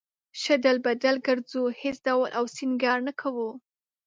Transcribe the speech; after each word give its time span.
شډل 0.41 0.77
بډل 0.85 1.17
گرځو 1.27 1.63
هېڅ 1.81 1.97
ډول 2.07 2.29
او 2.37 2.43
سينگار 2.55 2.97
نۀ 3.05 3.13
کوو 3.21 3.49